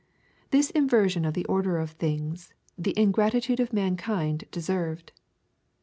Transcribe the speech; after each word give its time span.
This 0.49 0.71
inversion 0.71 1.25
of 1.25 1.35
the 1.35 1.45
order 1.45 1.77
of 1.77 1.91
things 1.91 2.55
the 2.75 2.97
ingratitude 2.97 3.59
of 3.59 3.71
mankind 3.71 4.45
deserved. 4.49 5.11